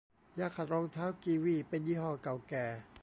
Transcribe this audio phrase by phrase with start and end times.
[0.39, 2.65] ยาขัดรองเท้ากีวีเป็นยี่ห้อเก่าแก่